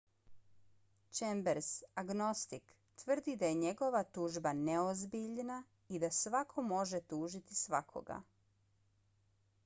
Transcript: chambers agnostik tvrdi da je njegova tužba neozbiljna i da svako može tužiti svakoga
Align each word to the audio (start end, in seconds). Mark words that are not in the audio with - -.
chambers 1.17 1.67
agnostik 2.01 2.71
tvrdi 3.03 3.35
da 3.43 3.49
je 3.51 3.57
njegova 3.59 4.01
tužba 4.17 4.53
neozbiljna 4.61 5.57
i 5.89 5.99
da 6.05 6.09
svako 6.21 6.63
može 6.71 7.01
tužiti 7.13 7.59
svakoga 7.61 8.17